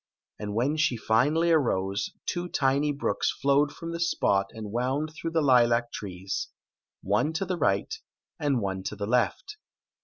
[0.39, 5.29] And when she finally arose, two tiny brooks flowed from the spot and wound through
[5.29, 6.47] the lilac trees—
[7.03, 7.93] one to the right
[8.39, 9.57] and one to the Ifeft.